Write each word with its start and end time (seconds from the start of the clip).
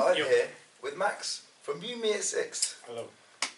I'm 0.00 0.16
Yep. 0.16 0.28
here 0.28 0.48
with 0.80 0.96
Max 0.96 1.42
from 1.62 1.82
You 1.82 1.96
Me 1.96 2.12
at 2.12 2.22
Six. 2.22 2.76
Hello. 2.86 3.08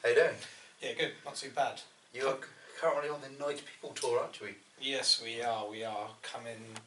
How 0.02 0.08
you 0.08 0.14
doing? 0.14 0.36
Yeah, 0.80 0.92
good. 0.94 1.12
Not 1.24 1.36
too 1.36 1.50
bad. 1.50 1.80
You're 2.14 2.38
currently 2.78 3.10
on 3.10 3.20
the 3.20 3.28
Night 3.30 3.62
People 3.66 3.92
tour, 3.92 4.18
aren't 4.20 4.40
we? 4.40 4.54
Yes, 4.80 5.20
we 5.20 5.42
are. 5.42 5.68
We 5.68 5.84
are 5.84 6.08
coming 6.22 6.78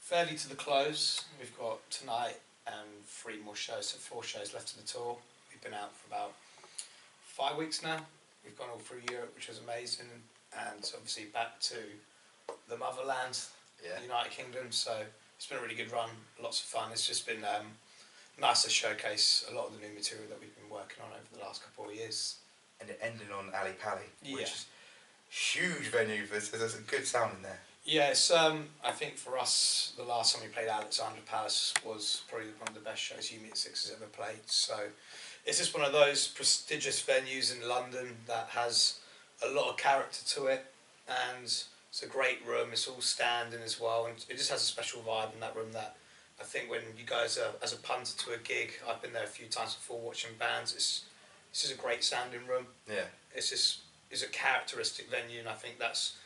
fairly 0.00 0.36
to 0.36 0.48
the 0.48 0.54
close. 0.54 1.24
We've 1.38 1.56
got 1.58 1.88
tonight 1.90 2.36
and 2.66 3.04
three 3.06 3.38
more 3.40 3.56
shows, 3.56 3.86
so 3.88 3.98
four 3.98 4.22
shows 4.22 4.52
left 4.52 4.72
of 4.72 4.76
the 4.84 4.86
tour. 4.86 5.16
We've 5.50 5.62
been 5.62 5.74
out 5.74 5.96
for 5.96 6.06
about 6.08 6.34
five 7.24 7.56
weeks 7.56 7.82
now. 7.82 8.04
We've 8.44 8.56
gone 8.58 8.68
all 8.70 8.78
through 8.78 9.02
Europe, 9.10 9.34
which 9.34 9.48
was 9.48 9.58
amazing, 9.58 10.06
and 10.58 10.90
obviously 10.94 11.24
back 11.26 11.58
to 11.60 11.76
the 12.68 12.76
motherland, 12.76 13.38
Yeah. 13.82 13.96
the 13.96 14.02
United 14.02 14.32
Kingdom. 14.32 14.70
So 14.72 15.06
it's 15.36 15.46
been 15.46 15.58
a 15.58 15.62
really 15.62 15.74
good 15.74 15.90
run. 15.90 16.10
Lots 16.38 16.60
of 16.60 16.66
fun. 16.66 16.92
It's 16.92 17.06
just 17.06 17.26
been 17.26 17.44
um, 17.44 17.78
nice 18.40 18.62
to 18.62 18.70
showcase 18.70 19.44
a 19.50 19.54
lot 19.54 19.66
of 19.68 19.74
the 19.78 19.86
new 19.86 19.94
material 19.94 20.26
that 20.30 20.40
we've 20.40 20.54
been 20.56 20.70
working 20.70 21.02
on 21.04 21.10
over 21.10 21.28
the 21.38 21.40
last 21.44 21.62
couple 21.62 21.90
of 21.90 21.94
years. 21.94 22.36
And 22.80 22.88
it 22.88 22.98
ending 23.02 23.28
on 23.36 23.52
Ali 23.54 23.72
Pali, 23.80 24.02
Yeah. 24.22 24.36
which 24.36 24.44
is 24.44 24.66
huge 25.28 25.88
venue. 25.88 26.26
There's, 26.26 26.50
there's 26.50 26.74
a 26.74 26.80
good 26.80 27.06
sound 27.06 27.36
in 27.36 27.42
there. 27.42 27.60
Yes, 27.84 28.30
um, 28.30 28.68
I 28.84 28.92
think 28.92 29.16
for 29.16 29.38
us, 29.38 29.92
the 29.96 30.02
last 30.02 30.34
time 30.34 30.44
we 30.44 30.48
played 30.52 30.68
Alexandra 30.68 31.20
Palace 31.26 31.74
was 31.84 32.22
probably 32.28 32.48
one 32.58 32.68
of 32.68 32.74
the 32.74 32.80
best 32.80 33.00
shows 33.02 33.30
You 33.32 33.40
Me 33.40 33.48
at 33.48 33.56
Six 33.56 33.88
has 33.88 33.96
ever 33.96 34.06
played. 34.06 34.40
So 34.46 34.76
it's 35.46 35.58
just 35.58 35.74
one 35.74 35.84
of 35.84 35.92
those 35.92 36.28
prestigious 36.28 37.02
venues 37.02 37.54
in 37.54 37.66
London 37.68 38.16
that 38.26 38.48
has 38.50 39.00
a 39.46 39.48
lot 39.50 39.68
of 39.70 39.76
character 39.78 40.20
to 40.26 40.46
it, 40.46 40.66
and 41.08 41.44
it's 41.44 42.02
a 42.02 42.06
great 42.06 42.46
room. 42.46 42.68
It's 42.72 42.86
all 42.86 43.00
standing 43.00 43.60
as 43.64 43.80
well, 43.80 44.06
and 44.06 44.16
it 44.28 44.36
just 44.36 44.50
has 44.50 44.60
a 44.62 44.66
special 44.66 45.00
vibe 45.02 45.32
in 45.34 45.40
that 45.40 45.56
room. 45.56 45.72
That 45.72 45.96
I 46.40 46.44
think 46.44 46.70
when 46.70 46.80
you 46.96 47.04
guys 47.06 47.38
are 47.38 47.50
as 47.62 47.72
a 47.72 47.76
punter 47.76 48.16
to 48.16 48.32
a 48.32 48.38
gig, 48.38 48.72
I've 48.88 49.02
been 49.02 49.12
there 49.12 49.24
a 49.24 49.28
few 49.28 49.46
times 49.46 49.74
before 49.74 50.00
watching 50.00 50.30
bands. 50.38 50.74
It's 50.74 51.04
it's 51.50 51.62
just 51.62 51.74
a 51.74 51.78
great 51.78 52.04
sounding 52.04 52.46
room 52.48 52.66
Yeah. 52.88 53.04
it's 53.34 53.50
just 53.50 53.80
is 54.10 54.22
a 54.22 54.28
characteristic 54.28 55.08
venue, 55.10 55.40
and 55.40 55.48
I 55.48 55.54
think 55.54 55.78
that's 55.78 56.16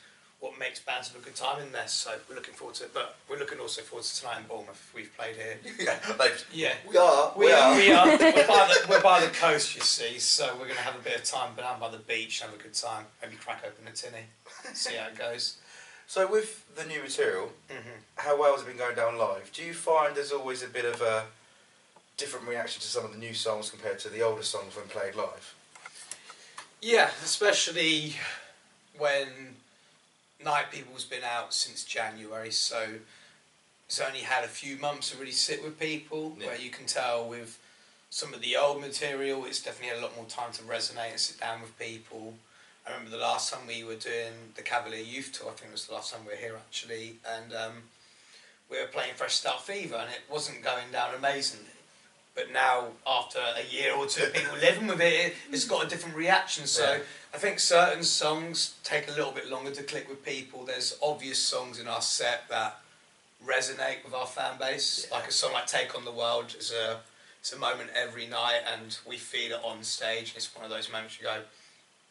what 0.41 0.59
makes 0.59 0.79
bands 0.81 1.09
have 1.09 1.21
a 1.21 1.25
good 1.25 1.34
time 1.34 1.62
in 1.62 1.73
there. 1.73 1.89
So 1.89 2.12
we're 2.29 2.34
looking 2.34 2.55
forward 2.55 2.75
to 2.77 2.84
it, 2.84 2.93
but 2.95 3.17
we're 3.29 3.39
looking 3.39 3.59
also 3.61 3.81
forward 3.83 4.05
to 4.05 4.21
tonight 4.21 4.39
in 4.41 4.45
Bournemouth. 4.47 4.93
We've 4.95 5.11
played 5.17 5.37
here. 5.37 5.59
yeah. 5.79 5.98
Yeah. 6.53 6.75
we 6.89 6.97
are. 6.99 7.33
We, 7.37 7.47
We, 7.47 7.53
are, 7.53 7.73
are. 7.73 7.77
we 7.77 7.93
are. 7.93 8.06
We're 8.19 8.19
by, 8.47 8.67
the, 8.69 8.87
we're 8.89 9.03
by 9.03 9.21
the 9.21 9.28
coast, 9.33 9.75
you 9.75 9.81
see, 9.81 10.19
so 10.19 10.49
we're 10.55 10.65
going 10.67 10.77
to 10.77 10.83
have 10.83 10.97
a 10.97 11.03
bit 11.03 11.17
of 11.17 11.25
time 11.25 11.55
down 11.56 11.81
by 11.81 11.89
the 11.91 11.99
beach, 11.99 12.41
have 12.43 12.53
a 12.53 12.62
good 12.62 12.75
time, 12.75 13.05
maybe 13.23 13.37
crack 13.37 13.65
open 13.67 13.87
a 13.89 13.93
tinny, 13.95 14.25
see 14.75 14.95
how 14.97 15.09
it 15.09 15.17
goes. 15.19 15.56
So 16.06 16.30
with 16.30 16.74
the 16.77 16.84
new 16.84 17.02
material, 17.02 17.52
hmm 17.70 17.91
how 18.16 18.38
well 18.38 18.52
has 18.52 18.62
it 18.62 18.69
been 18.69 18.77
going 18.77 18.94
down 18.94 19.19
live? 19.19 19.50
Do 19.52 19.62
you 19.62 19.74
find 19.74 20.14
there's 20.14 20.30
always 20.30 20.62
a 20.62 20.69
bit 20.69 20.84
of 20.84 21.00
a 21.02 21.24
different 22.16 22.47
reaction 22.47 22.80
to 22.80 22.86
some 22.86 23.05
of 23.05 23.12
the 23.12 23.19
new 23.19 23.34
songs 23.34 23.70
compared 23.70 23.98
to 24.00 24.08
the 24.08 24.22
older 24.22 24.42
songs 24.42 24.77
when 24.77 24.86
played 24.86 25.14
live? 25.16 25.55
Yeah, 26.80 27.10
especially 27.25 28.14
when 28.97 29.56
Night 30.44 30.66
People's 30.70 31.05
been 31.05 31.25
out 31.25 31.52
since 31.52 31.84
January, 31.84 32.52
so 32.52 32.86
it's 33.86 34.00
only 34.00 34.20
had 34.20 34.44
a 34.44 34.48
few 34.48 34.77
months 34.77 35.10
to 35.10 35.19
really 35.19 35.32
sit 35.32 35.62
with 35.64 35.78
people. 35.78 36.36
Yeah. 36.38 36.48
Where 36.48 36.58
you 36.58 36.70
can 36.70 36.86
tell 36.86 37.28
with 37.28 37.58
some 38.10 38.32
of 38.32 38.41
the 38.41 38.56
old 38.56 38.80
material, 38.80 39.44
it's 39.44 39.60
definitely 39.62 39.88
had 39.88 39.98
a 39.98 40.02
lot 40.06 40.16
more 40.16 40.27
time 40.27 40.52
to 40.52 40.62
resonate 40.62 41.10
and 41.10 41.20
sit 41.20 41.41
down 41.41 41.60
with 41.62 41.77
people. 41.78 42.34
I 42.87 42.93
remember 42.93 43.11
the 43.11 43.23
last 43.23 43.53
time 43.53 43.67
we 43.67 43.83
were 43.83 43.95
doing 43.95 44.33
the 44.57 44.63
Cavalier 44.63 45.03
Youth 45.03 45.33
Tour. 45.33 45.49
I 45.51 45.53
think 45.55 45.71
it 45.71 45.73
was 45.73 45.87
the 45.87 45.95
last 45.95 46.13
time 46.13 46.23
we 46.27 46.33
were 46.33 46.39
here 46.39 46.57
actually, 46.57 47.17
and 47.37 47.53
um, 47.55 47.73
we 48.71 48.79
were 48.79 48.87
playing 48.89 49.15
Fresh 49.17 49.35
Start 49.35 49.63
Fever, 49.63 49.95
and 49.97 50.11
it 50.11 50.21
wasn't 50.31 50.63
going 50.63 50.93
down 50.93 51.15
amazingly. 51.15 51.67
But 52.35 52.53
now, 52.53 52.89
after 53.07 53.39
a 53.39 53.65
year 53.75 53.95
or 53.95 54.07
two, 54.07 54.25
of 54.25 54.35
people 54.35 54.57
living 54.61 54.89
with 54.89 55.00
it, 55.00 55.34
it's 55.50 55.65
got 55.65 55.87
a 55.87 55.89
different 55.89 56.17
reaction. 56.17 56.67
So 56.67 56.94
Yeah. 56.94 56.99
I 57.33 57.39
think 57.39 57.59
certain 57.59 58.03
songs 58.05 58.75
take 58.84 59.09
a 59.09 59.12
little 59.12 59.33
bit 59.33 59.49
longer 59.49 59.71
to 59.71 59.83
click 59.83 60.09
with 60.09 60.25
people. 60.25 60.65
There's 60.65 60.99
obvious 61.00 61.39
songs 61.39 61.78
in 61.78 61.89
our 61.89 62.03
set 62.03 62.49
that 62.49 62.81
resonate 63.44 64.05
with 64.05 64.15
our 64.15 64.27
fan 64.27 64.59
base. 64.59 65.06
Yeah. 65.09 65.17
Like 65.17 65.28
a 65.28 65.33
song 65.33 65.53
like 65.53 65.67
"Take 65.67 65.94
on 65.94 66.05
the 66.05 66.12
World" 66.12 66.55
is 66.59 66.71
a 66.71 67.00
it's 67.41 67.53
a 67.53 67.59
moment 67.59 67.91
every 67.94 68.27
night, 68.27 68.61
and 68.75 68.99
we 69.06 69.17
feel 69.17 69.53
it 69.53 69.61
on 69.65 69.83
stage. 69.84 70.34
It's 70.37 70.55
one 70.55 70.65
of 70.65 70.71
those 70.71 70.91
moments 70.91 71.19
you 71.19 71.25
go, 71.25 71.41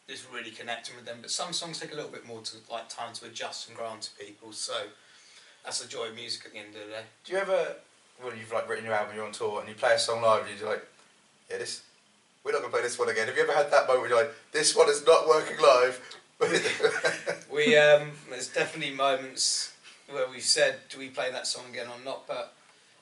"It's 0.08 0.26
really 0.32 0.50
connecting 0.50 0.96
with 0.96 1.04
them." 1.04 1.18
But 1.20 1.30
some 1.30 1.52
songs 1.52 1.80
take 1.80 1.92
a 1.92 1.94
little 1.94 2.10
bit 2.10 2.26
more 2.26 2.40
to 2.42 2.56
like 2.70 2.88
time 2.88 3.12
to 3.14 3.26
adjust 3.26 3.68
and 3.68 3.76
grow 3.76 3.86
onto 3.86 4.10
people. 4.18 4.52
So 4.52 4.74
that's 5.64 5.80
the 5.80 5.88
joy 5.88 6.08
of 6.08 6.14
music 6.14 6.46
at 6.46 6.52
the 6.52 6.58
end 6.58 6.68
of 6.68 6.86
the 6.86 6.92
day. 6.92 7.04
Do 7.24 7.32
you 7.32 7.38
ever, 7.38 7.76
when 8.20 8.36
you've 8.38 8.52
like 8.52 8.68
written 8.68 8.84
your 8.84 8.94
album, 8.94 9.16
you're 9.16 9.26
on 9.26 9.32
tour, 9.32 9.60
and 9.60 9.68
you 9.68 9.74
play 9.74 9.94
a 9.94 9.98
song 9.98 10.22
live, 10.22 10.46
and 10.48 10.58
you're 10.58 10.68
like, 10.68 10.86
yeah, 11.50 11.58
this, 11.58 11.82
we're 12.42 12.52
not 12.52 12.60
gonna 12.60 12.72
play 12.72 12.82
this 12.82 12.98
one 12.98 13.08
again. 13.08 13.26
Have 13.26 13.36
you 13.36 13.42
ever 13.42 13.52
had 13.52 13.70
that 13.70 13.86
moment 13.86 14.02
where 14.02 14.08
you're 14.10 14.22
like, 14.24 14.34
this 14.52 14.76
one 14.76 14.88
is 14.88 15.04
not 15.06 15.26
working 15.28 15.56
live? 15.58 16.00
We 17.54 17.76
um, 17.76 18.10
there's 18.28 18.48
definitely 18.48 18.96
moments 18.96 19.72
where 20.10 20.28
we've 20.28 20.42
said, 20.42 20.80
do 20.90 20.98
we 20.98 21.08
play 21.08 21.30
that 21.30 21.46
song 21.46 21.66
again 21.70 21.86
or 21.86 22.04
not? 22.04 22.26
But 22.26 22.52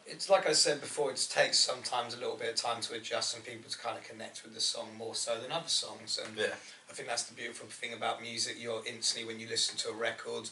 it's 0.06 0.28
like 0.28 0.48
I 0.48 0.52
said 0.52 0.80
before, 0.80 1.10
it 1.10 1.28
takes 1.30 1.58
sometimes 1.58 2.14
a 2.14 2.18
little 2.18 2.36
bit 2.36 2.50
of 2.50 2.56
time 2.56 2.80
to 2.82 2.94
adjust 2.94 3.34
and 3.34 3.44
people 3.44 3.70
to 3.70 3.78
kind 3.78 3.96
of 3.96 4.04
connect 4.04 4.42
with 4.44 4.54
the 4.54 4.60
song 4.60 4.88
more 4.98 5.14
so 5.14 5.38
than 5.40 5.52
other 5.52 5.68
songs. 5.68 6.18
And 6.24 6.36
yeah, 6.36 6.54
I 6.90 6.92
think 6.92 7.08
that's 7.08 7.24
the 7.24 7.34
beautiful 7.34 7.68
thing 7.68 7.92
about 7.92 8.20
music. 8.20 8.56
You're 8.58 8.82
instantly 8.86 9.32
when 9.32 9.40
you 9.40 9.48
listen 9.48 9.76
to 9.78 9.90
a 9.90 9.94
record, 9.94 10.50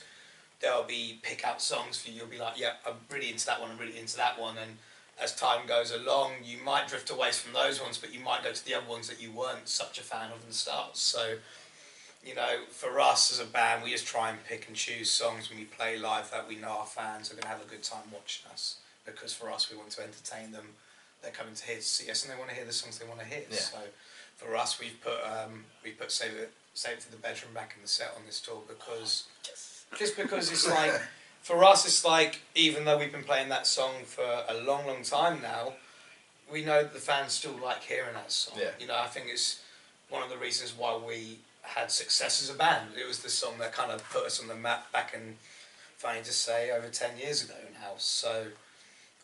there'll 0.60 0.84
be 0.84 1.18
pick 1.22 1.44
out 1.44 1.60
songs 1.60 2.00
for 2.00 2.10
you. 2.10 2.18
You'll 2.18 2.26
be 2.26 2.38
like, 2.38 2.58
yeah, 2.58 2.74
I'm 2.86 2.94
really 3.10 3.30
into 3.30 3.46
that 3.46 3.60
one. 3.60 3.70
I'm 3.70 3.78
really 3.78 3.98
into 3.98 4.16
that 4.16 4.38
one. 4.40 4.56
And 4.56 4.72
as 5.20 5.34
time 5.34 5.66
goes 5.66 5.90
along, 5.92 6.32
you 6.44 6.58
might 6.64 6.88
drift 6.88 7.10
away 7.10 7.32
from 7.32 7.52
those 7.52 7.80
ones, 7.80 7.98
but 7.98 8.14
you 8.14 8.20
might 8.20 8.42
go 8.42 8.52
to 8.52 8.64
the 8.64 8.74
other 8.74 8.88
ones 8.88 9.08
that 9.08 9.20
you 9.20 9.30
weren't 9.32 9.68
such 9.68 9.98
a 9.98 10.02
fan 10.02 10.30
of 10.30 10.42
in 10.42 10.48
the 10.48 10.54
start. 10.54 10.96
So, 10.96 11.34
you 12.24 12.34
know, 12.34 12.60
for 12.70 13.00
us 13.00 13.32
as 13.32 13.40
a 13.40 13.50
band, 13.50 13.82
we 13.82 13.90
just 13.90 14.06
try 14.06 14.30
and 14.30 14.42
pick 14.44 14.68
and 14.68 14.76
choose 14.76 15.10
songs 15.10 15.50
when 15.50 15.58
we 15.58 15.64
play 15.64 15.98
live 15.98 16.30
that 16.30 16.48
we 16.48 16.56
know 16.56 16.68
our 16.68 16.86
fans 16.86 17.30
are 17.30 17.34
going 17.34 17.42
to 17.42 17.48
have 17.48 17.62
a 17.62 17.68
good 17.68 17.82
time 17.82 18.04
watching 18.12 18.50
us. 18.50 18.76
Because 19.14 19.32
for 19.32 19.50
us, 19.50 19.70
we 19.70 19.76
want 19.76 19.90
to 19.90 20.02
entertain 20.02 20.52
them. 20.52 20.66
They're 21.22 21.30
coming 21.32 21.54
to 21.54 21.66
here 21.66 21.76
to 21.76 21.82
see 21.82 22.10
us, 22.10 22.24
and 22.24 22.32
they 22.32 22.38
want 22.38 22.50
to 22.50 22.56
hear 22.56 22.64
the 22.64 22.72
songs 22.72 22.98
they 22.98 23.06
want 23.06 23.20
to 23.20 23.26
hear. 23.26 23.42
Yeah. 23.50 23.56
So, 23.58 23.78
for 24.36 24.56
us, 24.56 24.80
we've 24.80 24.98
put 25.02 25.18
um, 25.24 25.64
we 25.84 25.90
put 25.90 26.10
save 26.10 26.32
it 26.32 26.52
save 26.74 26.94
it 26.98 27.02
for 27.02 27.10
the 27.10 27.16
bedroom 27.18 27.52
back 27.52 27.74
in 27.76 27.82
the 27.82 27.88
set 27.88 28.12
on 28.16 28.22
this 28.26 28.40
tour 28.40 28.62
because 28.68 29.24
just 29.98 30.16
because 30.16 30.50
it's 30.50 30.68
like 30.70 30.92
for 31.42 31.64
us 31.64 31.84
it's 31.84 32.04
like 32.04 32.40
even 32.54 32.84
though 32.84 32.96
we've 32.96 33.10
been 33.12 33.24
playing 33.24 33.48
that 33.48 33.66
song 33.66 33.92
for 34.04 34.22
a 34.48 34.54
long 34.64 34.86
long 34.86 35.02
time 35.02 35.42
now 35.42 35.72
we 36.50 36.64
know 36.64 36.82
that 36.82 36.92
the 36.94 37.00
fans 37.00 37.32
still 37.32 37.58
like 37.62 37.82
hearing 37.82 38.14
that 38.14 38.30
song 38.30 38.56
Yeah. 38.58 38.70
you 38.78 38.86
know 38.86 38.96
i 38.96 39.08
think 39.08 39.26
it's 39.28 39.60
one 40.10 40.22
of 40.22 40.30
the 40.30 40.36
reasons 40.38 40.72
why 40.78 40.96
we 40.96 41.38
had 41.62 41.90
success 41.90 42.40
as 42.40 42.54
a 42.54 42.56
band 42.56 42.90
it 42.98 43.06
was 43.06 43.18
the 43.18 43.28
song 43.28 43.54
that 43.58 43.72
kind 43.72 43.90
of 43.90 44.08
put 44.10 44.24
us 44.24 44.40
on 44.40 44.46
the 44.46 44.54
map 44.54 44.90
back 44.92 45.12
in 45.12 45.36
funny 45.96 46.20
to 46.22 46.32
say 46.32 46.70
over 46.70 46.86
10 46.88 47.18
years 47.18 47.42
ago 47.44 47.54
now 47.80 47.90
so 47.98 48.46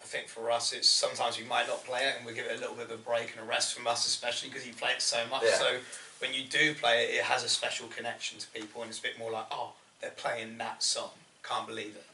I 0.07 0.09
think 0.09 0.29
for 0.29 0.53
us, 0.53 0.73
it's 0.73 0.89
sometimes 0.89 1.37
we 1.37 1.45
might 1.47 1.67
not 1.67 1.85
play 1.85 2.03
it 2.07 2.15
and 2.17 2.25
we 2.25 2.33
give 2.33 2.47
it 2.47 2.57
a 2.57 2.61
little 2.61 2.77
bit 2.77 2.85
of 2.85 2.93
a 2.93 2.97
break 2.99 3.33
and 3.37 3.45
a 3.45 3.49
rest 3.49 3.75
from 3.75 3.89
us, 3.89 4.07
especially 4.07 4.51
because 4.51 4.65
you 4.65 4.73
play 4.73 4.91
it 4.93 5.03
so 5.03 5.19
much. 5.33 5.43
Yeah. 5.45 5.57
So 5.59 5.79
when 6.21 6.33
you 6.33 6.45
do 6.49 6.75
play 6.75 7.07
it, 7.07 7.15
it 7.17 7.23
has 7.25 7.43
a 7.43 7.49
special 7.49 7.89
connection 7.89 8.39
to 8.39 8.47
people 8.49 8.83
and 8.83 8.89
it's 8.89 9.01
a 9.01 9.03
bit 9.03 9.19
more 9.19 9.33
like, 9.33 9.47
oh, 9.51 9.73
they're 10.01 10.11
playing 10.11 10.59
that 10.59 10.85
song. 10.85 11.11
Can't 11.43 11.67
believe 11.67 11.97
it. 11.97 12.05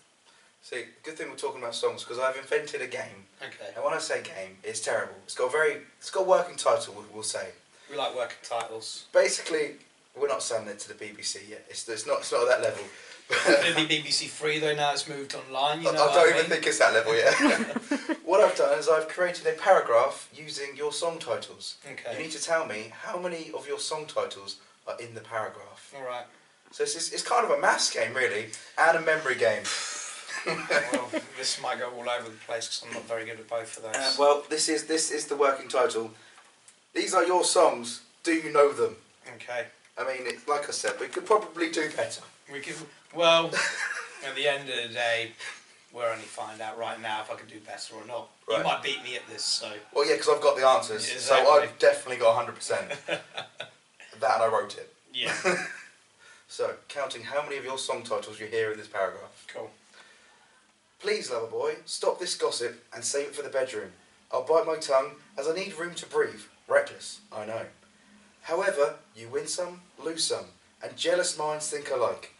See, 0.63 0.85
good 1.03 1.19
thing 1.19 1.29
we're 1.29 1.37
talking 1.37 1.61
about 1.61 1.75
songs 1.75 2.03
because 2.03 2.19
I've 2.19 2.37
invented 2.37 2.81
a 2.81 2.87
game, 2.87 3.27
Okay. 3.43 3.73
and 3.75 3.85
when 3.85 3.93
I 3.93 3.99
say 3.99 4.23
game, 4.23 4.57
it's 4.63 4.81
terrible. 4.81 5.17
It's 5.25 5.35
got 5.35 5.49
a 5.49 5.51
very, 5.51 5.79
it's 5.99 6.11
got 6.11 6.21
a 6.21 6.25
working 6.29 6.57
title. 6.57 6.95
We'll, 6.97 7.05
we'll 7.13 7.23
say. 7.25 7.49
We 7.91 7.97
like 7.99 8.15
working 8.17 8.37
titles. 8.43 9.05
Basically, 9.13 9.73
we're 10.19 10.29
not 10.29 10.43
selling 10.43 10.69
it 10.69 10.79
to 10.81 10.89
the 10.89 10.95
BBC 10.95 11.49
yet. 11.49 11.65
It's, 11.69 11.89
it's 11.89 12.07
not, 12.07 12.21
it's 12.21 12.33
not 12.33 12.43
at 12.43 12.49
that 12.49 12.63
level. 12.63 12.85
It'll 13.31 13.87
be 13.87 13.99
BBC 14.03 14.29
Three 14.29 14.59
though. 14.59 14.75
Now 14.75 14.93
it's 14.93 15.09
moved 15.09 15.35
online. 15.35 15.83
You 15.83 15.89
I, 15.89 15.93
know 15.93 16.09
I 16.09 16.15
don't 16.15 16.27
I 16.27 16.29
even 16.31 16.41
mean? 16.43 16.51
think 16.51 16.67
it's 16.67 16.79
that 16.79 16.93
level 16.93 17.15
yet. 17.17 17.35
what 18.25 18.41
I've 18.41 18.57
done 18.57 18.79
is 18.79 18.89
I've 18.89 19.09
created 19.09 19.47
a 19.47 19.53
paragraph 19.53 20.29
using 20.35 20.77
your 20.77 20.93
song 20.93 21.19
titles. 21.19 21.77
Okay. 21.91 22.17
You 22.17 22.23
need 22.23 22.33
to 22.33 22.43
tell 22.43 22.67
me 22.67 22.93
how 22.93 23.19
many 23.19 23.51
of 23.57 23.67
your 23.67 23.79
song 23.79 24.07
titles 24.07 24.57
are 24.87 25.01
in 25.01 25.15
the 25.15 25.21
paragraph. 25.21 25.95
All 25.97 26.05
right. 26.05 26.25
So 26.73 26.85
it's, 26.85 26.97
it's, 26.97 27.13
it's 27.13 27.23
kind 27.23 27.45
of 27.45 27.51
a 27.51 27.61
maths 27.61 27.93
game, 27.93 28.15
really, 28.15 28.47
and 28.79 28.97
a 28.97 29.01
memory 29.01 29.37
game. 29.37 29.63
Well, 30.47 31.09
this 31.39 31.61
might 31.63 31.79
go 31.79 31.91
all 31.91 32.09
over 32.09 32.29
the 32.29 32.37
place 32.47 32.67
because 32.67 32.85
I'm 32.87 32.95
not 32.95 33.07
very 33.07 33.25
good 33.27 33.39
at 33.39 33.49
both 33.49 33.77
of 33.77 33.85
those. 33.85 33.95
Uh, 33.95 34.13
well, 34.19 34.43
this 34.49 34.69
is 34.69 34.87
this 34.87 35.11
is 35.13 35.27
the 35.27 35.37
working 35.37 35.69
title. 35.69 36.11
These 36.95 37.15
are 37.15 37.25
your 37.25 37.45
songs. 37.45 38.03
Do 38.25 38.33
you 38.33 38.53
know 38.53 38.73
them? 38.73 38.97
okay. 39.37 39.67
I 39.99 40.05
mean, 40.07 40.27
it, 40.27 40.49
like 40.49 40.69
I 40.69 40.73
said, 40.73 40.93
we 41.01 41.07
could 41.09 41.27
probably 41.27 41.71
do 41.71 41.91
better. 41.97 42.23
We 42.53 42.61
could. 42.61 42.75
Well, 43.15 43.47
at 44.27 44.35
the 44.35 44.47
end 44.49 44.69
of 44.69 44.77
the 44.89 44.95
day, 44.95 45.33
we're 45.93 46.11
only 46.11 46.25
find 46.25 46.61
out 46.61 46.79
right 46.79 47.01
now 47.01 47.21
if 47.23 47.31
I 47.31 47.35
can 47.35 47.49
do 47.49 47.59
better 47.67 47.95
or 47.97 48.07
not. 48.07 48.29
Right. 48.49 48.59
You 48.59 48.65
might 48.65 48.83
beat 48.83 49.03
me 49.05 49.17
at 49.17 49.27
this, 49.29 49.45
so 49.45 49.71
Well, 49.95 50.07
yeah, 50.09 50.15
because 50.15 50.31
I've 50.35 50.41
got 50.41 50.57
the 50.57 50.67
answers, 50.67 51.11
Yeah, 51.13 51.19
so. 51.19 51.35
I've 51.53 51.79
definitely 51.79 52.17
got 52.17 52.47
100%. 52.47 52.97
that 53.07 53.21
and 54.35 54.43
I 54.43 54.47
wrote 54.47 54.77
it. 54.79 54.93
yeah, 55.13 55.35
So, 56.49 56.75
counting 56.89 57.23
how 57.23 57.43
many 57.43 57.57
of 57.57 57.65
your 57.65 57.79
song 57.79 58.03
titles 58.03 58.39
you 58.41 58.47
hear 58.47 58.73
in 58.73 58.79
this 58.79 58.89
paragraph. 58.89 59.47
cool. 59.49 59.71
Please, 61.01 61.31
lover 61.31 61.47
boy, 61.47 61.77
stop 61.85 62.21
this 62.21 62.35
gossip 62.37 62.85
and 62.95 63.03
save 63.05 63.29
it 63.29 63.35
for 63.35 63.43
the 63.43 63.49
bedroom. 63.49 63.93
I'll 64.31 64.45
bite 64.45 64.67
my 64.67 64.77
tongue 64.77 65.13
as 65.37 65.49
I 65.49 65.55
need 65.55 65.77
room 65.79 65.95
to 65.97 66.07
breathe. 66.07 66.43
Reckless, 66.69 67.21
I 67.33 67.45
know. 67.47 67.63
However, 68.43 68.97
you 69.15 69.29
win 69.29 69.47
some, 69.47 69.81
lose 70.03 70.25
some, 70.25 70.47
and 70.83 70.97
jealous 70.97 71.39
minds 71.39 71.69
think 71.71 71.91
alike. 71.91 72.35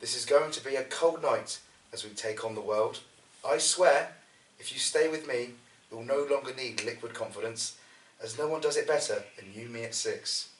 This 0.00 0.16
is 0.16 0.24
going 0.24 0.50
to 0.52 0.64
be 0.64 0.76
a 0.76 0.84
cold 0.84 1.22
night 1.22 1.60
as 1.92 2.04
we 2.04 2.10
take 2.10 2.44
on 2.44 2.54
the 2.54 2.60
world. 2.60 3.00
I 3.48 3.58
swear, 3.58 4.12
if 4.58 4.72
you 4.72 4.78
stay 4.78 5.08
with 5.08 5.28
me, 5.28 5.50
you'll 5.90 6.04
no 6.04 6.26
longer 6.30 6.54
need 6.54 6.84
liquid 6.84 7.14
confidence, 7.14 7.76
as 8.22 8.38
no 8.38 8.48
one 8.48 8.60
does 8.60 8.76
it 8.76 8.86
better 8.86 9.22
than 9.36 9.52
you, 9.54 9.68
me 9.68 9.84
at 9.84 9.94
six. 9.94 10.50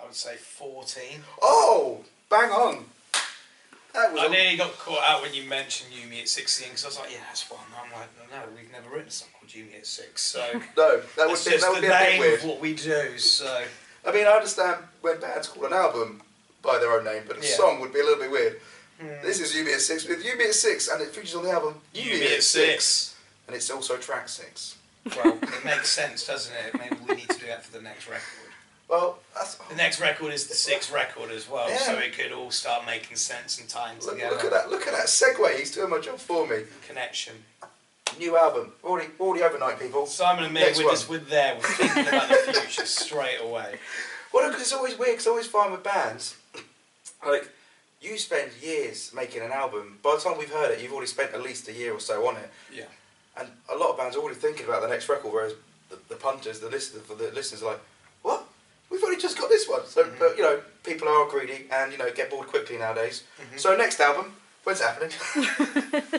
I 0.00 0.04
would 0.04 0.14
say 0.14 0.36
14. 0.36 1.22
Oh, 1.40 2.00
bang 2.28 2.50
on. 2.50 2.84
That 3.94 4.12
was 4.12 4.22
I 4.22 4.26
a- 4.26 4.28
nearly 4.30 4.56
got 4.56 4.78
caught 4.78 5.02
out 5.06 5.22
when 5.22 5.34
you 5.34 5.42
mentioned 5.44 5.90
You 5.92 6.08
Me 6.08 6.20
at 6.20 6.28
16 6.28 6.68
because 6.68 6.84
I 6.84 6.88
was 6.88 6.98
like, 6.98 7.10
yeah, 7.12 7.18
that's 7.28 7.48
one. 7.50 7.60
I'm 7.76 7.92
like, 7.92 8.08
no, 8.30 8.36
no, 8.38 8.42
we've 8.56 8.70
never 8.72 8.88
written 8.90 9.08
a 9.08 9.10
song 9.10 9.28
called 9.38 9.54
You 9.54 9.64
Me 9.64 9.74
at 9.78 9.86
6. 9.86 10.20
So 10.22 10.38
no, 10.76 11.00
that 11.16 11.26
would 11.28 11.28
be, 11.44 11.50
just 11.50 11.60
that 11.60 11.70
would 11.70 11.76
the 11.78 11.80
be 11.82 11.86
a 11.86 11.90
bit 11.90 12.10
name 12.10 12.20
weird. 12.20 12.40
of 12.40 12.44
what 12.46 12.60
we 12.60 12.74
do. 12.74 13.18
So 13.18 13.64
I 14.06 14.12
mean, 14.12 14.26
I 14.26 14.30
understand 14.30 14.78
when 15.02 15.20
bands 15.20 15.48
call 15.48 15.66
an 15.66 15.72
album 15.72 16.22
by 16.62 16.78
their 16.78 16.92
own 16.92 17.04
name, 17.04 17.22
but 17.26 17.36
a 17.38 17.40
Yeah. 17.40 17.54
song 17.56 17.80
would 17.80 17.92
be 17.92 18.00
a 18.00 18.04
little 18.04 18.18
bit 18.22 18.30
weird. 18.30 18.60
mm, 19.02 19.22
This 19.22 19.40
is 19.40 19.54
You 19.54 19.64
Me 19.64 19.74
at 19.74 19.80
Six 19.80 20.06
with 20.08 20.24
You 20.24 20.36
Me 20.38 20.46
at 20.46 20.54
Six, 20.54 20.88
and 20.88 21.02
it 21.02 21.08
features 21.14 21.34
on 21.34 21.44
the 21.44 21.50
album 21.50 21.80
You 21.92 22.04
Me 22.18 22.34
at 22.34 22.42
6. 22.42 23.14
and 23.46 23.56
it's 23.56 23.70
also 23.70 23.96
track 23.96 24.28
six. 24.28 24.76
Well, 25.16 25.36
it 25.42 25.64
makes 25.64 25.90
sense, 25.90 26.24
doesn't 26.26 26.54
it? 26.54 26.78
Maybe 26.78 26.96
we 27.08 27.14
need 27.16 27.28
to 27.28 27.38
do 27.38 27.46
that 27.46 27.64
for 27.64 27.72
the 27.72 27.82
next 27.82 28.06
record. 28.08 28.51
Well, 28.92 29.18
that's 29.34 29.54
The 29.54 29.74
next 29.74 30.00
record 30.02 30.34
is 30.34 30.48
the 30.48 30.54
sixth 30.54 30.92
record 30.92 31.30
as 31.30 31.48
well, 31.48 31.70
Yeah. 31.70 31.78
so 31.78 31.96
it 31.98 32.12
could 32.12 32.30
all 32.30 32.50
start 32.50 32.84
making 32.84 33.16
sense 33.16 33.58
and 33.58 33.66
tying 33.66 33.98
look, 34.00 34.10
together. 34.16 34.36
look 34.36 34.44
at 34.44 34.50
that. 34.50 34.70
Look 34.70 34.86
at 34.86 34.92
that 34.92 35.06
segue. 35.06 35.58
He's 35.58 35.70
doing 35.74 35.88
my 35.88 35.98
job 35.98 36.18
for 36.18 36.46
me. 36.46 36.64
Connection. 36.86 37.42
New 38.18 38.36
album, 38.36 38.74
already, 38.84 39.08
already 39.18 39.42
overnight, 39.42 39.80
people. 39.80 40.04
Simon 40.06 40.44
and 40.44 40.52
me, 40.52 40.60
Next 40.60 40.76
we're 40.76 40.84
one. 40.84 40.92
just 40.94 41.08
we're 41.08 41.18
there. 41.20 41.54
We're 41.54 41.62
thinking 41.62 42.06
about 42.06 42.28
the 42.28 42.52
future 42.52 42.84
straight 42.86 43.38
away. 43.40 43.78
Well, 44.34 44.48
because 44.48 44.62
it's 44.62 44.72
always 44.72 44.96
weird. 44.98 45.12
Because 45.12 45.26
I 45.26 45.30
always 45.30 45.46
find 45.46 45.72
with 45.72 45.82
bands, 45.82 46.36
like 47.26 47.50
you 48.00 48.16
spend 48.16 48.50
years 48.62 49.12
making 49.14 49.42
an 49.42 49.52
album. 49.52 49.98
By 50.02 50.14
the 50.16 50.22
time 50.22 50.38
we've 50.38 50.50
heard 50.50 50.70
it, 50.70 50.80
you've 50.80 50.92
already 50.92 51.06
spent 51.06 51.34
at 51.34 51.42
least 51.42 51.68
a 51.68 51.72
year 51.74 51.92
or 51.92 52.00
so 52.00 52.26
on 52.26 52.36
it. 52.38 52.50
Yeah. 52.74 52.84
And 53.36 53.48
a 53.70 53.76
lot 53.76 53.90
of 53.90 53.98
bands 53.98 54.16
are 54.16 54.20
already 54.20 54.38
thinking 54.38 54.64
about 54.64 54.80
the 54.80 54.88
next 54.88 55.06
record, 55.10 55.30
whereas 55.34 55.52
the, 55.90 55.98
the 56.08 56.14
punters, 56.16 56.60
the 56.60 56.70
listeners, 56.70 57.02
the 57.06 57.30
listeners 57.34 57.62
are 57.62 57.72
like, 57.72 57.80
"What? 57.80 57.82
We've 58.92 59.02
only 59.02 59.16
just 59.16 59.38
got 59.38 59.48
this 59.48 59.66
one." 59.68 59.86
So, 59.88 60.04
Mhm. 60.04 60.18
but 60.18 60.36
you 60.36 60.42
know, 60.42 60.62
people 60.84 61.08
are 61.08 61.24
greedy 61.26 61.66
and 61.72 61.90
you 61.92 61.98
know 61.98 62.10
get 62.12 62.30
bored 62.30 62.46
quickly 62.48 62.76
nowadays. 62.78 63.22
Mhm. 63.40 63.58
So, 63.58 63.74
next 63.76 63.98
album, 64.00 64.36
when's 64.64 64.80
it 64.80 64.84
happening? 64.86 65.12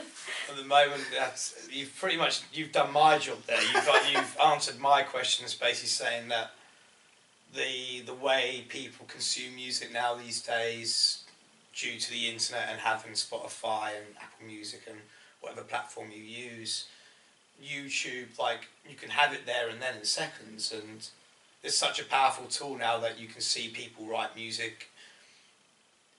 At 0.49 0.57
the 0.57 0.63
moment, 0.65 1.03
that's 1.11 1.53
you've 1.71 1.95
pretty 1.97 2.17
much 2.17 2.41
you've 2.51 2.71
done 2.71 2.91
my 2.91 3.17
job 3.17 3.39
there. 3.45 3.61
You've 3.61 3.85
got, 3.85 4.11
you've 4.11 4.37
answered 4.51 4.79
my 4.79 5.01
questions, 5.03 5.53
basically 5.55 5.89
saying 5.89 6.27
that 6.29 6.51
the 7.53 8.01
the 8.01 8.13
way 8.13 8.65
people 8.69 9.05
consume 9.05 9.55
music 9.55 9.91
now 9.91 10.15
these 10.15 10.41
days, 10.41 11.19
due 11.75 11.99
to 11.99 12.09
the 12.11 12.29
internet 12.29 12.69
and 12.69 12.79
having 12.79 13.13
Spotify 13.13 13.95
and 13.97 14.15
Apple 14.21 14.45
Music 14.47 14.81
and 14.87 14.99
whatever 15.41 15.61
platform 15.63 16.11
you 16.11 16.23
use, 16.23 16.85
YouTube 17.63 18.37
like 18.39 18.67
you 18.89 18.95
can 18.95 19.09
have 19.09 19.33
it 19.33 19.45
there 19.45 19.69
and 19.69 19.81
then 19.81 19.95
in 19.97 20.05
seconds, 20.05 20.71
and 20.71 21.07
it's 21.63 21.77
such 21.77 22.00
a 22.00 22.06
powerful 22.06 22.45
tool 22.45 22.77
now 22.77 22.98
that 23.00 23.19
you 23.19 23.27
can 23.27 23.42
see 23.42 23.69
people 23.69 24.06
write 24.06 24.36
music 24.36 24.89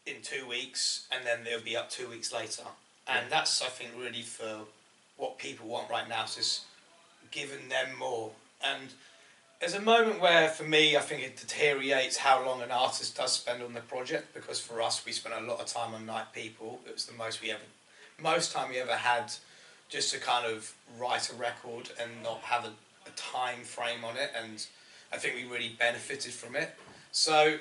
in 0.06 0.17
two 0.23 0.49
weeks 0.49 1.06
and 1.12 1.26
then 1.26 1.44
they'll 1.44 1.61
be 1.61 1.76
up 1.76 1.91
two 1.91 2.08
weeks 2.08 2.32
later. 2.32 2.62
And 3.06 3.31
that's 3.31 3.62
I 3.62 3.67
think 3.67 3.91
really 3.99 4.23
for 4.23 4.61
what 5.17 5.38
people 5.38 5.69
want 5.69 5.91
right 5.91 6.08
now 6.08 6.25
is 6.25 6.35
just 6.35 6.62
giving 7.31 7.69
them 7.69 7.96
more. 7.99 8.31
And 8.64 8.88
there's 9.61 9.75
a 9.75 9.81
moment 9.81 10.20
where 10.20 10.49
for 10.49 10.64
me 10.64 10.96
I 10.96 11.00
think 11.00 11.23
it 11.23 11.37
deteriorates 11.37 12.17
how 12.17 12.44
long 12.44 12.62
an 12.62 12.70
artist 12.70 13.17
does 13.17 13.32
spend 13.32 13.62
on 13.62 13.75
the 13.75 13.81
project 13.81 14.35
because 14.35 14.61
for 14.61 14.81
us 14.81 15.05
we 15.05 15.12
spent 15.12 15.35
a 15.35 15.46
lot 15.46 15.61
of 15.61 15.67
time 15.67 15.94
on 15.94 16.06
Night 16.06 16.32
People. 16.35 16.81
It 16.87 16.94
was 16.94 17.05
the 17.05 17.17
most 17.17 17.43
we 17.43 17.50
ever 17.50 17.61
most 18.23 18.52
time 18.52 18.70
we 18.70 18.79
ever 18.79 18.93
had 18.93 19.32
just 19.88 20.12
to 20.14 20.20
kind 20.20 20.46
of 20.46 20.73
write 20.99 21.31
a 21.31 21.35
record 21.35 21.91
and 22.00 22.11
not 22.23 22.41
have 22.41 22.64
a, 22.64 22.73
a 23.06 23.11
time 23.17 23.61
frame 23.62 24.05
on 24.05 24.17
it 24.17 24.31
and 24.41 24.67
I 25.14 25.19
think 25.19 25.37
we 25.37 25.44
really 25.44 25.76
benefited 25.78 26.32
from 26.32 26.56
it. 26.56 26.75
So 27.12 27.58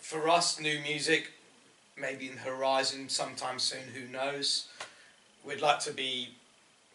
for 0.00 0.28
us 0.28 0.58
new 0.60 0.80
music 0.80 1.30
maybe 1.96 2.28
in 2.28 2.34
the 2.34 2.40
horizon 2.40 3.08
sometime 3.08 3.58
soon, 3.60 3.82
who 3.94 4.08
knows? 4.12 4.66
We'd 5.44 5.60
like 5.60 5.78
to 5.80 5.92
be 5.92 6.30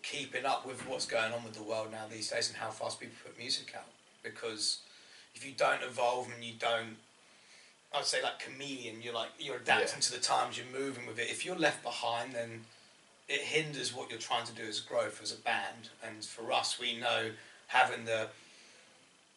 keeping 0.02 0.46
up 0.46 0.66
with 0.66 0.88
what's 0.88 1.06
going 1.06 1.32
on 1.34 1.44
with 1.44 1.54
the 1.54 1.64
world 1.64 1.88
now 1.92 2.04
these 2.12 2.30
days 2.30 2.50
and 2.50 2.58
how 2.58 2.70
fast 2.70 3.00
people 3.00 3.16
put 3.24 3.38
music 3.38 3.74
out. 3.78 3.88
Because 4.24 4.80
if 5.36 5.46
you 5.46 5.54
don't 5.58 5.82
evolve 5.84 6.30
and 6.36 6.44
you 6.44 6.54
don't, 6.60 6.98
I'd 7.96 8.06
say 8.06 8.22
like 8.22 8.40
chameleon, 8.40 9.02
you're 9.02 9.14
like 9.14 9.30
you're 9.40 9.58
adapting 9.58 9.96
Yeah. 9.96 10.02
to 10.02 10.12
the 10.12 10.20
times, 10.20 10.58
you're 10.58 10.82
moving 10.82 11.06
with 11.06 11.20
it. 11.20 11.30
If 11.30 11.46
you're 11.46 11.56
left 11.56 11.82
behind, 11.84 12.34
then 12.34 12.66
it 13.30 13.40
hinders 13.42 13.94
what 13.94 14.10
you're 14.10 14.20
trying 14.20 14.46
to 14.48 14.54
do 14.54 14.64
as 14.64 14.82
growth 14.82 15.22
as 15.24 15.32
a 15.32 15.38
band. 15.38 15.90
And 16.06 16.26
for 16.26 16.52
us, 16.52 16.78
we 16.80 16.98
know 16.98 17.32
having 17.68 18.04
the 18.06 18.28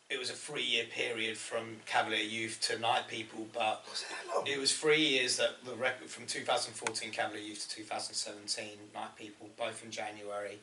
it 0.08 0.18
was 0.18 0.30
a 0.30 0.34
three 0.34 0.62
year 0.62 0.84
period 0.84 1.36
from 1.36 1.76
Cavalier 1.86 2.22
Youth 2.22 2.58
to 2.68 2.78
Night 2.78 3.08
People, 3.08 3.46
but 3.52 3.84
Was 3.90 4.02
it 4.02 4.08
that 4.28 4.34
long? 4.36 4.46
it 4.46 4.58
was 4.58 4.72
three 4.76 5.00
years 5.04 5.36
that 5.38 5.64
the 5.64 5.74
record 5.74 6.08
from 6.08 6.26
2014 6.26 7.10
Cavalier 7.10 7.42
Youth 7.42 7.68
to 7.68 7.76
2017 7.76 8.78
Night 8.94 9.16
People, 9.18 9.48
both 9.58 9.84
in 9.84 9.90
January. 9.90 10.58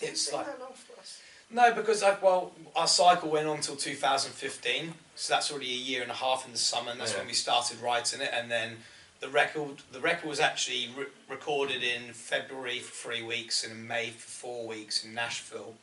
Didn't 0.00 0.12
It's 0.12 0.32
like 0.32 0.46
that 0.46 0.58
long 0.60 0.72
for 0.72 0.98
us. 0.98 1.20
no, 1.50 1.74
because 1.74 2.02
I, 2.02 2.16
well, 2.22 2.52
our 2.74 2.86
cycle 2.88 3.30
went 3.30 3.46
on 3.46 3.60
till 3.60 3.76
2015, 3.76 4.94
so 5.14 5.34
that's 5.34 5.50
already 5.50 5.70
a 5.72 5.76
year 5.76 6.02
and 6.02 6.10
a 6.10 6.14
half 6.14 6.46
in 6.46 6.52
the 6.52 6.58
summer, 6.58 6.90
and 6.90 6.98
that's 7.00 7.12
Yeah. 7.12 7.18
when 7.18 7.26
we 7.28 7.34
started 7.34 7.80
writing 7.80 8.20
it. 8.22 8.30
And 8.32 8.50
then 8.50 8.78
the 9.20 9.28
record, 9.28 9.82
the 9.92 10.00
record 10.00 10.28
was 10.28 10.40
actually 10.40 10.88
re- 10.96 11.06
recorded 11.28 11.82
in 11.84 12.14
February 12.14 12.78
for 12.80 12.92
three 12.92 13.22
weeks 13.22 13.62
and 13.62 13.72
in 13.74 13.86
May 13.86 14.10
for 14.10 14.26
four 14.28 14.66
weeks 14.66 15.04
in 15.04 15.12
Nashville, 15.14 15.74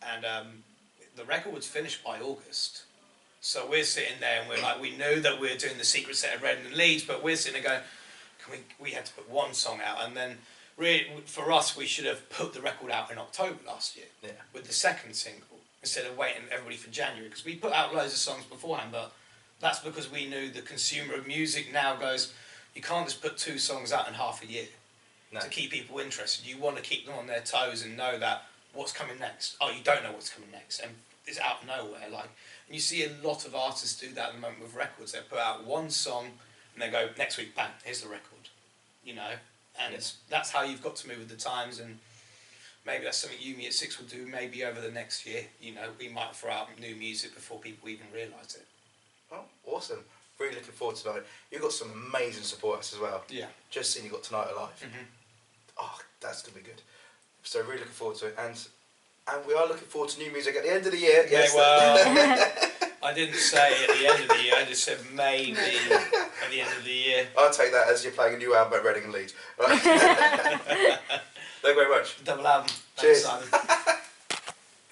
and 0.00 0.24
um, 0.24 0.62
the 1.18 1.24
record 1.24 1.52
was 1.52 1.66
finished 1.66 2.02
by 2.04 2.20
August. 2.20 2.82
So 3.40 3.66
we're 3.68 3.84
sitting 3.84 4.16
there 4.20 4.40
and 4.40 4.48
we're 4.48 4.62
like, 4.62 4.80
we 4.80 4.96
know 4.96 5.20
that 5.20 5.40
we're 5.40 5.56
doing 5.56 5.78
the 5.78 5.84
secret 5.84 6.16
set 6.16 6.34
of 6.36 6.42
Reading 6.42 6.66
and 6.66 6.74
Leeds, 6.76 7.04
but 7.04 7.22
we're 7.22 7.36
sitting 7.36 7.62
there 7.62 7.70
going, 7.70 7.82
can 8.42 8.52
we? 8.52 8.84
We 8.84 8.90
had 8.92 9.06
to 9.06 9.12
put 9.12 9.28
one 9.30 9.52
song 9.54 9.80
out, 9.84 10.04
and 10.04 10.16
then 10.16 10.38
really 10.76 11.06
for 11.26 11.52
us, 11.52 11.76
we 11.76 11.86
should 11.86 12.04
have 12.06 12.28
put 12.30 12.52
the 12.54 12.60
record 12.60 12.90
out 12.90 13.10
in 13.10 13.18
October 13.18 13.58
last 13.66 13.96
year 13.96 14.06
Yeah. 14.22 14.30
with 14.52 14.64
the 14.66 14.72
second 14.72 15.14
single 15.14 15.58
instead 15.82 16.06
of 16.06 16.16
waiting 16.16 16.42
everybody 16.50 16.76
for 16.76 16.90
January 16.90 17.28
because 17.28 17.44
we 17.44 17.54
put 17.56 17.72
out 17.72 17.94
loads 17.94 18.12
of 18.12 18.18
songs 18.18 18.44
beforehand, 18.44 18.90
but 18.92 19.12
that's 19.60 19.78
because 19.80 20.10
we 20.10 20.26
knew 20.26 20.50
the 20.50 20.62
consumer 20.62 21.14
of 21.14 21.26
music 21.26 21.72
now 21.72 21.94
goes, 21.96 22.32
you 22.74 22.82
can't 22.82 23.06
just 23.08 23.20
put 23.22 23.36
two 23.38 23.58
songs 23.58 23.92
out 23.92 24.06
in 24.08 24.14
half 24.14 24.42
a 24.42 24.46
year 24.46 24.66
No. 25.32 25.40
to 25.40 25.48
keep 25.48 25.70
people 25.70 25.98
interested. 26.00 26.46
You 26.46 26.58
want 26.58 26.76
to 26.76 26.82
keep 26.82 27.06
them 27.06 27.14
on 27.16 27.26
their 27.28 27.40
toes 27.40 27.82
and 27.82 27.96
know 27.96 28.18
that 28.18 28.46
what's 28.72 28.92
coming 28.92 29.18
next. 29.20 29.56
Oh, 29.60 29.70
you 29.70 29.82
don't 29.82 30.02
know 30.02 30.12
what's 30.12 30.30
coming 30.30 30.50
next, 30.50 30.80
and 30.80 30.90
it's 31.28 31.38
out 31.38 31.62
of 31.62 31.66
nowhere. 31.68 32.08
Like, 32.10 32.30
and 32.66 32.74
you 32.74 32.80
see 32.80 33.04
a 33.04 33.10
lot 33.26 33.46
of 33.46 33.54
artists 33.54 34.00
do 34.00 34.12
that 34.14 34.28
at 34.30 34.34
the 34.34 34.40
moment 34.40 34.62
with 34.62 34.74
records. 34.74 35.12
They 35.12 35.20
put 35.28 35.38
out 35.38 35.64
one 35.64 35.90
song 35.90 36.26
and 36.74 36.82
they 36.82 36.90
go 36.90 37.08
next 37.18 37.36
week, 37.38 37.54
bang, 37.54 37.70
here's 37.84 38.00
the 38.02 38.08
record. 38.08 38.48
You 39.04 39.14
know, 39.14 39.30
and 39.80 39.94
it's 39.94 40.16
that's 40.28 40.50
how 40.50 40.62
you've 40.64 40.82
got 40.82 40.96
to 40.96 41.08
move 41.08 41.18
with 41.18 41.28
the 41.28 41.36
times 41.36 41.78
and. 41.80 41.98
Maybe 42.86 43.04
that's 43.04 43.18
something 43.18 43.38
You 43.38 43.54
Me 43.54 43.66
at 43.66 43.74
Six 43.74 43.98
will 43.98 44.06
do. 44.06 44.26
Maybe 44.26 44.64
over 44.64 44.80
the 44.80 44.90
next 44.90 45.26
year, 45.26 45.42
you 45.60 45.74
know, 45.74 45.90
we 45.98 46.08
might 46.08 46.34
throw 46.34 46.50
out 46.52 46.68
new 46.80 46.94
music 46.94 47.34
before 47.34 47.58
people 47.58 47.86
even 47.90 48.06
realise 48.14 48.54
it. 48.54 48.64
Oh, 49.30 49.42
awesome. 49.66 49.98
Really 50.38 50.54
looking 50.54 50.72
forward 50.72 50.96
to 50.96 51.02
tonight. 51.02 51.22
You've 51.50 51.60
got 51.60 51.72
some 51.72 51.90
amazing 52.08 52.44
supporters 52.44 52.94
as 52.94 52.98
well. 53.00 53.24
Yeah. 53.28 53.46
Just 53.68 53.90
seen 53.90 54.04
you 54.04 54.10
got 54.10 54.22
Tonight 54.22 54.46
Alive. 54.56 54.80
Mhm. 54.82 55.04
Oh, 55.76 55.98
that's 56.20 56.40
going 56.40 56.54
to 56.54 56.60
be 56.60 56.64
good. 56.64 56.80
So 57.42 57.60
really 57.60 57.78
looking 57.80 57.92
forward 57.92 58.16
to 58.18 58.28
it. 58.28 58.36
And 58.38 58.56
and 59.32 59.46
we 59.46 59.54
are 59.54 59.66
looking 59.66 59.88
forward 59.88 60.10
to 60.10 60.20
new 60.20 60.32
music 60.32 60.56
at 60.56 60.62
the 60.62 60.72
end 60.72 60.86
of 60.86 60.92
the 60.92 60.98
year. 60.98 61.26
Yeah, 61.30 61.46
well, 61.54 61.98
I 63.02 63.14
didn't 63.14 63.36
say 63.36 63.72
at 63.84 63.96
the 63.96 64.06
end 64.06 64.22
of 64.22 64.28
the 64.36 64.42
year. 64.42 64.54
I 64.56 64.64
just 64.64 64.84
said 64.84 64.98
maybe 65.14 65.52
at 65.92 66.50
the 66.50 66.60
end 66.60 66.70
of 66.76 66.84
the 66.84 66.92
year. 66.92 67.26
I'll 67.38 67.52
take 67.52 67.72
that 67.72 67.88
as 67.88 68.04
you're 68.04 68.12
playing 68.12 68.34
a 68.34 68.38
new 68.38 68.54
album 68.54 68.78
at 68.78 68.84
Reading 68.84 69.04
and 69.04 69.12
Leeds. 69.12 69.34
Right. 69.58 69.80
Thank 69.80 71.00
you 71.64 71.74
very 71.74 71.88
much. 71.88 72.22
Double 72.24 72.46
album. 72.46 72.70
Cheers. 72.96 73.24
Thanks, 73.24 73.50
Simon. 73.50 73.94